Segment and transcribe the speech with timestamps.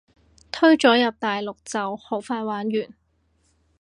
[0.51, 2.95] 推咗入大陸就好快玩完